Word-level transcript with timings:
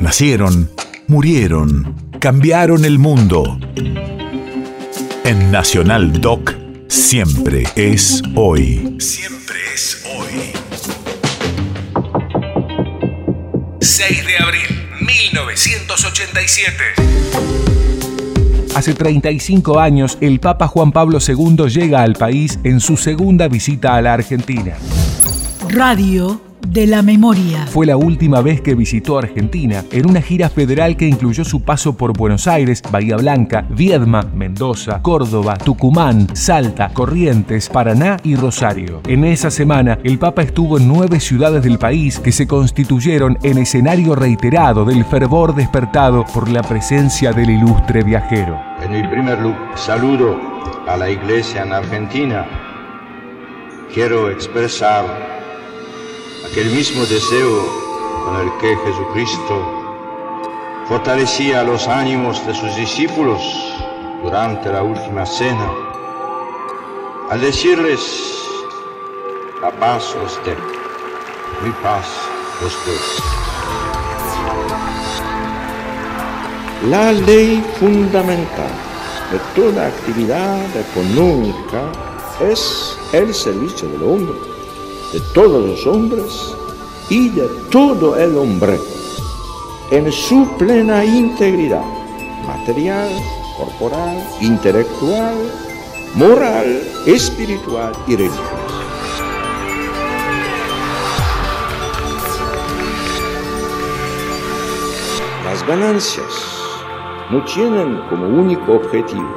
Nacieron, 0.00 0.70
murieron, 1.08 1.94
cambiaron 2.20 2.86
el 2.86 2.98
mundo. 2.98 3.60
En 5.24 5.50
Nacional 5.52 6.22
Doc, 6.22 6.54
siempre 6.88 7.64
es 7.76 8.22
hoy. 8.34 8.96
Siempre 8.98 9.56
es 9.74 10.02
hoy. 10.16 10.52
6 13.82 14.26
de 14.26 14.38
abril, 14.38 14.88
1987. 15.00 16.74
Hace 18.74 18.94
35 18.94 19.78
años, 19.78 20.16
el 20.22 20.40
Papa 20.40 20.66
Juan 20.66 20.92
Pablo 20.92 21.18
II 21.18 21.68
llega 21.68 22.02
al 22.02 22.14
país 22.14 22.58
en 22.64 22.80
su 22.80 22.96
segunda 22.96 23.48
visita 23.48 23.96
a 23.96 24.00
la 24.00 24.14
Argentina. 24.14 24.78
Radio 25.68 26.49
de 26.70 26.86
la 26.86 27.02
memoria. 27.02 27.66
Fue 27.66 27.84
la 27.84 27.96
última 27.96 28.40
vez 28.40 28.60
que 28.60 28.76
visitó 28.76 29.18
Argentina 29.18 29.84
en 29.90 30.08
una 30.08 30.22
gira 30.22 30.48
federal 30.48 30.96
que 30.96 31.06
incluyó 31.06 31.44
su 31.44 31.62
paso 31.62 31.96
por 31.96 32.16
Buenos 32.16 32.46
Aires, 32.46 32.80
Bahía 32.90 33.16
Blanca, 33.16 33.66
Viedma, 33.68 34.22
Mendoza, 34.34 35.02
Córdoba, 35.02 35.56
Tucumán, 35.56 36.28
Salta, 36.34 36.90
Corrientes, 36.94 37.68
Paraná 37.68 38.18
y 38.22 38.36
Rosario. 38.36 39.00
En 39.08 39.24
esa 39.24 39.50
semana, 39.50 39.98
el 40.04 40.18
Papa 40.18 40.42
estuvo 40.42 40.78
en 40.78 40.86
nueve 40.86 41.18
ciudades 41.18 41.62
del 41.64 41.78
país 41.78 42.20
que 42.20 42.30
se 42.30 42.46
constituyeron 42.46 43.36
en 43.42 43.58
escenario 43.58 44.14
reiterado 44.14 44.84
del 44.84 45.04
fervor 45.04 45.54
despertado 45.54 46.24
por 46.32 46.48
la 46.48 46.62
presencia 46.62 47.32
del 47.32 47.50
ilustre 47.50 48.04
viajero. 48.04 48.60
En 48.80 48.92
mi 48.92 49.06
primer 49.08 49.38
saludo 49.74 50.38
a 50.86 50.96
la 50.96 51.10
iglesia 51.10 51.62
en 51.62 51.72
Argentina. 51.72 52.46
Quiero 53.92 54.30
expresar 54.30 55.49
aquel 56.50 56.70
mismo 56.70 57.06
deseo 57.06 57.64
con 58.24 58.40
el 58.40 58.50
que 58.58 58.76
Jesucristo 58.84 59.64
fortalecía 60.88 61.62
los 61.62 61.86
ánimos 61.86 62.44
de 62.44 62.52
sus 62.54 62.74
discípulos 62.74 63.40
durante 64.24 64.68
la 64.72 64.82
última 64.82 65.24
cena, 65.24 65.70
al 67.30 67.40
decirles, 67.40 68.00
la 69.62 69.70
paz 69.70 70.16
os 70.16 70.40
dé, 70.44 70.56
mi 71.62 71.70
paz 71.84 72.06
os 72.66 72.76
doy. 72.84 72.98
La 76.90 77.12
ley 77.12 77.64
fundamental 77.78 78.72
de 79.30 79.38
toda 79.54 79.86
actividad 79.86 80.76
económica 80.76 81.92
es 82.40 82.98
el 83.12 83.32
servicio 83.32 83.88
del 83.88 84.02
hombre 84.02 84.49
de 85.12 85.20
todos 85.34 85.66
los 85.66 85.86
hombres 85.86 86.54
y 87.08 87.28
de 87.30 87.48
todo 87.70 88.16
el 88.16 88.36
hombre 88.36 88.78
en 89.90 90.10
su 90.12 90.48
plena 90.56 91.04
integridad 91.04 91.82
material, 92.46 93.10
corporal, 93.56 94.16
intelectual, 94.40 95.34
moral, 96.14 96.82
espiritual 97.06 97.92
y 98.06 98.16
religiosa. 98.16 98.40
Las 105.44 105.66
ganancias 105.66 106.32
no 107.30 107.44
tienen 107.44 108.00
como 108.08 108.26
único 108.26 108.74
objetivo 108.74 109.34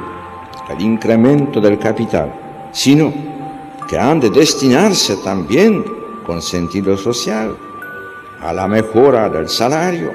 el 0.70 0.82
incremento 0.82 1.60
del 1.60 1.78
capital, 1.78 2.34
sino 2.72 3.33
que 3.88 3.98
han 3.98 4.20
de 4.20 4.30
destinarse 4.30 5.18
también 5.18 5.84
con 6.26 6.42
sentido 6.42 6.98
social 6.98 7.56
a 8.42 8.54
la 8.54 8.68
mejora 8.68 9.30
del 9.30 9.48
salario, 9.48 10.14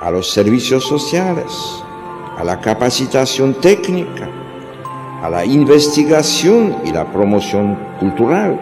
a 0.00 0.10
los 0.10 0.30
servicios 0.30 0.84
sociales, 0.84 1.82
a 2.36 2.44
la 2.44 2.60
capacitación 2.60 3.54
técnica, 3.54 4.28
a 5.22 5.30
la 5.30 5.44
investigación 5.44 6.76
y 6.84 6.92
la 6.92 7.10
promoción 7.10 7.78
cultural, 7.98 8.58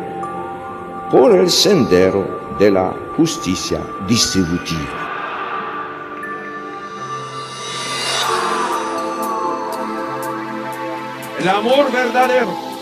por 1.11 1.33
el 1.33 1.51
sendero 1.51 2.57
de 2.59 2.71
la 2.71 2.95
justicia 3.17 3.81
distributiva. 4.07 5.05
El 11.41 11.49
amor 11.49 11.93
verdadero 11.93 12.74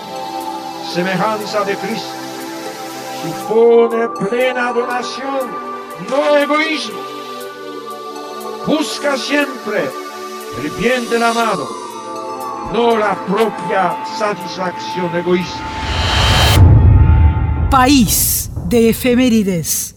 semejanza 0.93 1.65
de 1.65 1.75
Cristo, 1.77 2.15
supone 3.23 4.09
plena 4.29 4.73
donación, 4.73 5.49
no 6.11 6.37
egoísmo. 6.37 7.01
Busca 8.67 9.17
siempre 9.17 9.91
el 10.63 10.71
bien 10.73 11.09
del 11.09 11.23
amado, 11.23 11.67
no 12.75 12.99
la 12.99 13.15
propia 13.25 13.97
satisfacción 14.19 15.17
egoísta. 15.17 15.61
País 17.71 18.51
de 18.67 18.91
efemérides. 18.91 19.92